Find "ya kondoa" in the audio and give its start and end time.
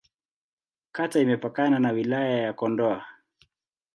2.43-3.05